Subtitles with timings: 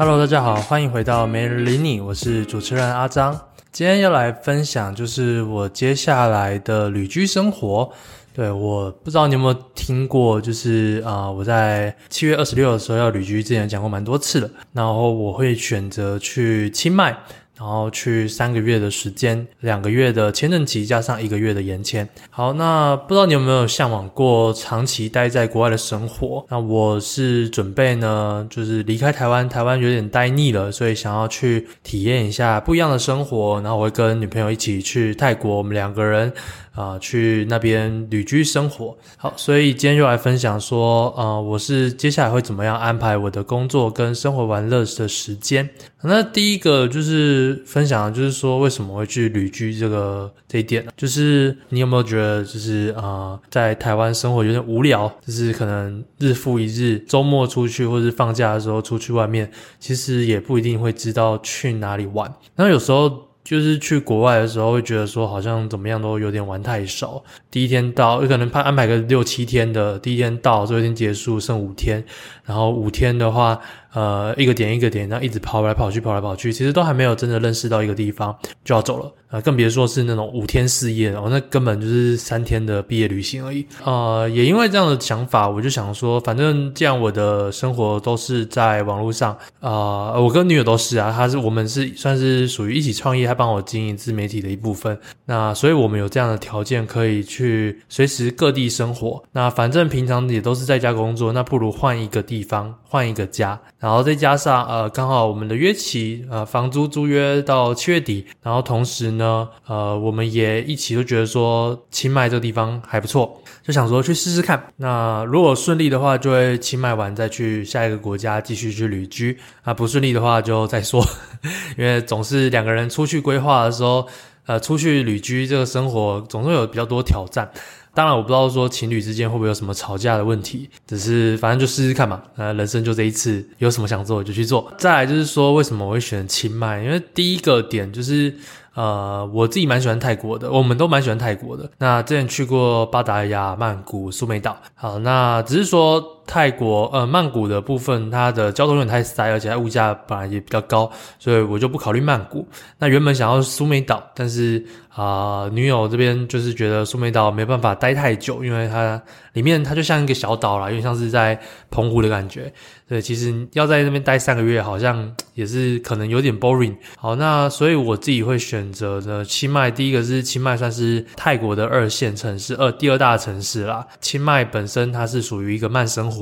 [0.00, 3.38] Hello，大家好，欢迎回到没人理你，我是主持人阿张。
[3.70, 7.92] 今天要来分享就是我接下来的旅居生活。
[8.32, 14.50] 对，我不知道你有没有听过，就是啊、我在七月二十六的时候要旅居，之前讲过蛮多次的。
[14.72, 17.14] 然后我会选择去清迈。
[17.60, 22.08] 然后去三个月的时间，两个月的签证期加上一个月的延签。
[22.30, 26.42] 好，那不知道你有没有向往过长期待在国外的生活？
[26.48, 33.60] 那我是准备呢，就是离开台湾，台湾有点待腻了，所以想要去体验一下不一样的生活。
[33.60, 36.32] 然后我会跟女朋友一起去泰国，我们两个人。
[36.72, 38.96] 啊，去那边旅居生活。
[39.16, 45.68] 好，所以今天就来分享说，呃，我是接下来会怎么样安排我的工作跟生活玩乐的时间。
[46.00, 50.92] 那第一个就是分享就是说，为什么会去旅居这个这一点呢？
[50.96, 62.32] 就是你有没有觉得，就是啊、在台湾生活有点无聊，就是可能日复一日，周末出去或是放假的时候出去外面，其实也不一定会知道去哪里玩。
[62.56, 63.30] 那有时候。
[63.42, 67.20] 就是去国外的时候，会觉得说好像怎么样都有点玩太少。
[67.50, 72.04] 第一天到，有可能怕安排个六七天的，第一天到，最后一天结束，剩五天。
[72.44, 73.58] 然后五天的话，
[73.92, 83.66] 呃，一个点一个点，然后一直跑来跑去，跑来跑去，其实都还没有真的认识到一个地方就要走了，呃，更别说是那种五天四夜，哦，那根本就是三天的毕业旅行而已。
[83.84, 94.96] 呃，也因为这样的想法，我就想说，反正既然我的生活都是在网络上，啊、呃，我跟女友都是啊，她是我们是算是属于一起创业，她帮我经营自媒体的一部分，
[95.26, 99.22] 那所以我们有这样的条件可以去随时各地生活。
[99.32, 103.60] 那反正平常也都是在家工作，那不如换一个地方，换一个家。
[103.80, 114.62] 然后再加上呃，刚好我们的约期呃，房租租约到七月底，然后同时呢，呃，我们也一起都觉得说清迈这个地方还不错，就想说去试试看。
[114.76, 121.02] 那如果顺利的话，就会清迈完再去下一个国家继续去旅居；那不顺利的话就再说，
[121.78, 124.06] 因为总是两个人出去规划的时候，
[124.44, 127.50] 呃，出去旅居这个生活总是有比较多挑战。
[127.92, 132.22] 当然，我不知道说情侣之间会不会有什么吵架的问题，只是反正就试试看嘛。
[132.36, 134.72] 呃，人生就这一次，有什么想做我就去做。
[134.78, 136.82] 再来就是说，为什么我会选清迈？
[136.82, 138.34] 因为第一个点就是，
[138.74, 141.70] 呃，我自己蛮喜欢泰国的，我们都蛮喜欢泰国的。
[141.78, 146.19] 那之前去过巴达雅、曼谷、苏梅岛，好，那只是说。
[146.30, 152.46] 泰国呃曼谷的部分，它的交通有点太塞，而且它物价本来也比较高，所以我就不考虑曼谷。
[152.78, 159.00] 那原本想要苏梅岛，但是啊、女友这边就是觉得苏梅岛没办法待太久，因为它
[159.32, 162.52] 里面它就像一个小岛啦，有点像是在澎湖的感觉。
[162.88, 166.74] 对，其实要在那边待三个月，好像也是可能有点 boring。
[166.98, 173.86] 好，那所以我自己会选择的清迈，第一个是清迈算是泰国的二线城市，二第二大城市啦。
[174.00, 176.19] 清迈本身它是属于一个慢生活。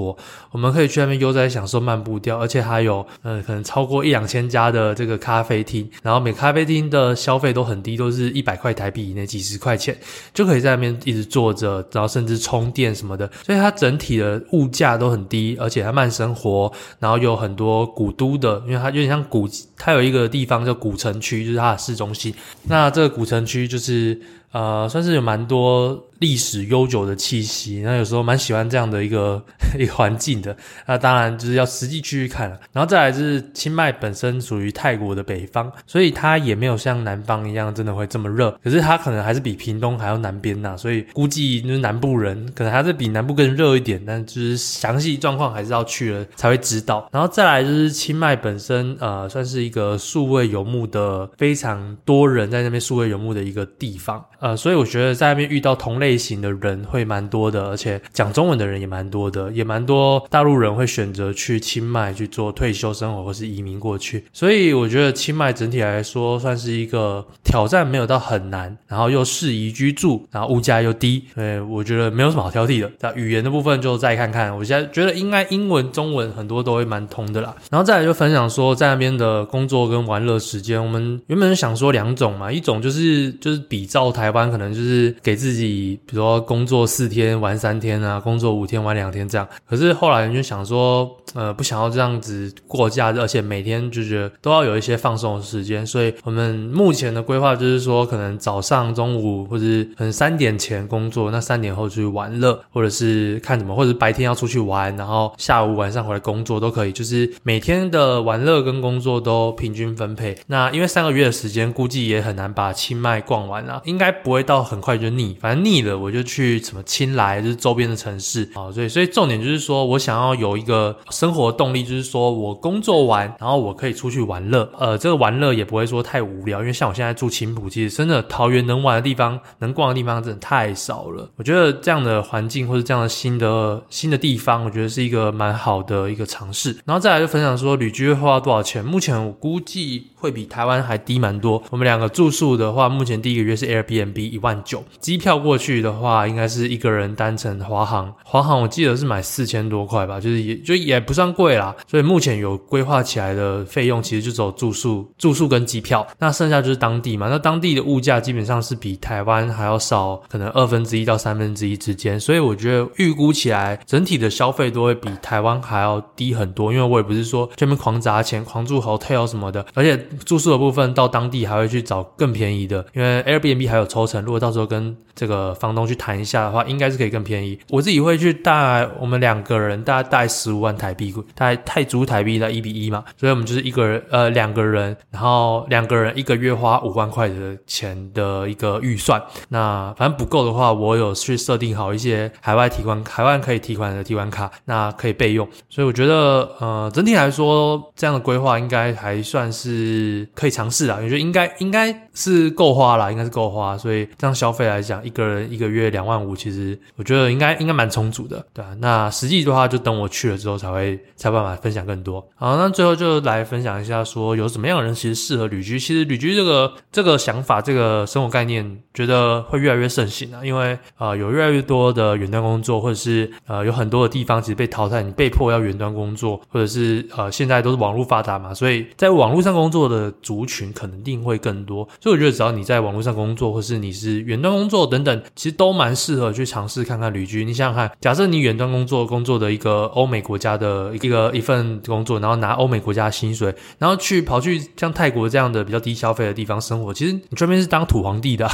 [0.50, 9.96] 我们可以去那边悠哉享受慢步调，而且还有嗯，可能超过一两千家的这个咖啡厅，然后每咖啡厅的消费都很低，都是一百块台币以内，几十块钱
[10.32, 24.20] 就可以在那边一直坐着，然后甚至充电什么的，所以它整体的物价都很低，而且它慢生活，然后有很多古都的，因为它有点像古，它有一个地方叫古城区，就是它的市中心，那这个古城区就是
[24.52, 26.04] 呃，算是有蛮多。
[26.18, 29.40] 历史悠久的气息，那有时候蛮喜欢这样的一个
[29.78, 30.56] 一个环境的。
[30.84, 32.58] 那当然就是要实际去看了。
[32.72, 38.50] 然后再来就是清迈本身属于泰国的北方，所以它也没有像南方一样真的会这么热。
[38.64, 44.02] 可是它可能还是比屏东还要南边呐，所以估计就是南部人可能还是比南部更热一点。
[44.04, 47.08] 但就是详细状况还是要去了才会知道。
[47.12, 54.24] 然后再来就是清迈本身，呃，算是一个数位游牧的非常多人在那边数位游牧的一个地方。
[54.40, 56.18] 呃，所以我觉得在那边遇到同类。
[56.18, 64.24] 型的人会蛮多的，而且讲中文的人也蛮多的，也蛮多大陆人会选择去清迈去做退休生活，或是移民过去。
[64.32, 72.90] 所以我觉得清迈整体来说算是一个挑战，没有到很难，然后又适宜居住，然后物价又低，所以我觉得没有什么好挑剔的。
[73.00, 77.54] 那语言的部分就再看看，我现在觉得应该英文、中文很多都会蛮通的啦。
[77.70, 85.98] 然后再来就分享说，在那边的工作跟玩乐时间，我们原本想说两种嘛，一种就是就是比照台湾，可能就是给自己。
[86.06, 89.46] 比如说工作四天玩三天啊，工作五天玩两天这样。
[89.68, 95.86] 可是后来就想说，呃，不想要这样子过假日，而且每天就觉得都要有一些放松的时间。
[95.86, 106.92] 所以我们目前的规划就是说，可能早上、中午或者是可能三点前工作，那三点后出去玩乐，或者是看什么，或者白天要出去玩，然后下午晚上回来工作都可以。
[106.92, 110.36] 就是每天的玩乐跟工作都平均分配。
[110.46, 115.98] 那因为三个月的时间，估计也很难把清迈逛完啦，应该不会到很快就腻，反正腻了。
[115.98, 131.28] 我就去什么清莱，就是周边的城市啊，所以所以重点就是说我想要有一个生活动力，就是说我工作完，然后我可以出去玩乐，呃，这个玩乐也不会说太无聊，因为像我现在住青埔，其实真的桃园能玩的地方、能逛的地方真的太少了。
[131.34, 136.76] 我觉得这样的环境或者这样的新的新的地方，我觉得是一个蛮好的一个尝试。
[136.84, 141.60] 然后再来就分享说旅居会花多少钱，目前我估计会比台湾还低蛮多。
[141.70, 151.74] 我们两个住宿的话，目前第一个月是 Airbnb 一万九，机票过去的话，应该是一个人单程华航，华航我记得是买四千多块吧，就是也就也不算贵啦。
[151.86, 157.28] 所以目前有规划起来的费用，其实就只有住宿、住宿跟机票，那剩下就是当地嘛。
[157.30, 162.20] 那当地的物价基本上是比台湾还要少，可能二分之一到三分之一之间。
[162.20, 166.70] 所以我觉得预估起来，整体的消费都会比台湾还要低很多。
[166.70, 169.96] 因为我也不是说这边狂砸钱、狂住 hotel 什么的，而且
[170.26, 174.22] 住宿的部分到当地还会去找更便宜的，因为 Airbnb 还有抽成。
[174.22, 177.58] 如果到时候跟这个房东去谈一下的话，应该是可以更便宜。
[177.70, 180.97] 我自己会去带我们两个人，大概带十五万台币，
[181.34, 189.22] 大概泰铢台币在一比一嘛，所以我们就是一个人呃两个人，然后两个人一个月花五万块的钱的一个预算。
[189.48, 195.48] 那反正不够的话，我有去设定好一些海外提款、海外可以提款的提款卡，那可以备用。
[195.68, 200.98] 所以我觉得呃整体来说，这样的规划应该还算是可以尝试啊。
[201.00, 203.76] 我觉得应该应该是够花啦，应该是够花。
[203.76, 212.24] 所以这样消费来讲，一个人一个月两万五，其实我觉得应该应该蛮充足的，对啊，那实际的话，就等我去了之后才会才办法分享更多。
[212.36, 215.78] 好，那最后就来分享一下，说有什么样的人其实适合旅居。
[215.78, 220.44] 其实旅居这个这个想法，这个生活概念，觉得会越来越盛行啊。
[220.44, 231.88] 因为啊、呃，有越来越多的远端工作，或者是呃有很多的地方其实被淘汰，你被迫要远端工作，或者是呃现在都是网络发达嘛，所以在网络上工作的族群肯定会更多。
[232.00, 237.44] 所以我觉得只要你在网络上工作，或是你是远端工作等等，其实都蛮适合去尝试看看旅居。
[237.44, 248.48] 你想想看，假设你远端工作工作的一个欧美国家的一个一份工作，然后拿欧美国家的薪水，然后去跑去像泰国这样的比较低消费的地方生活，其实你这边是当土皇帝的，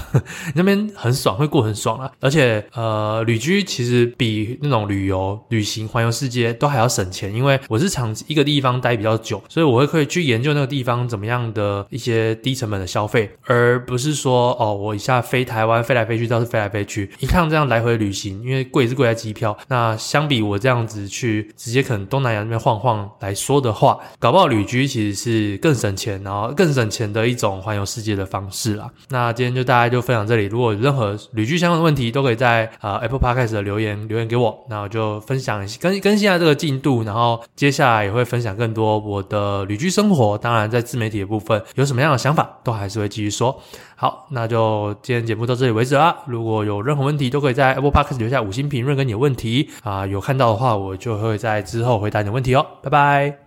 [0.48, 2.10] 你 那边很爽，会过很爽啊。
[2.20, 28.88] 而且呃，旅居其实比那种旅游、旅行、环游世界都还要省钱，因为我是长一个地方待比较久，所以我会可以去研究那个地方怎么样的一些低成本的消费，而不是说哦，我一下飞台湾飞来飞去倒是飞来飞去，一趟这样来回旅行，因为贵是贵在机票，那相比我这样子去直接可能东南亚那边晃晃来说的话，搞不好旅居其实是更省钱，然后更省钱的一种环游世界的方式啦。
[29.08, 40.38] 那今天就大家就分享这里，如果有任何旅居相关的问题，都可以在呃 Apple Podcast 的留言留言给我，那我就分享更更新一下这个进度，然后接下来也会分享更多我的旅居生活。
[40.38, 43.60] 当然，在自媒体的部分有什么样的想法，都还是会继续说。
[43.96, 46.14] 好，那就今天节目到这里为止啦。
[46.26, 52.66] 如果有任何问题，都可以在 Apple Podcast 留下五星评论跟你的问题啊，有看到的话，我就会在之后回答你的问题哦。
[52.82, 53.43] 拜拜。